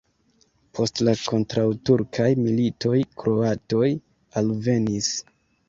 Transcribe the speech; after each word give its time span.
Post 0.77 1.01
la 1.07 1.13
kontraŭturkaj 1.27 2.27
militoj 2.47 2.95
kroatoj 3.23 3.93
alvenis. 4.45 5.15